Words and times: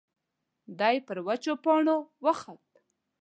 دی 0.79 0.95
پر 1.05 1.17
وچو 1.27 1.53
پاڼو 1.63 1.97
وخوت. 2.25 2.67